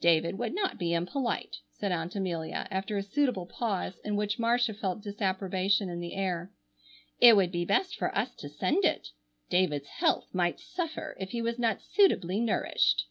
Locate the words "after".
2.70-2.96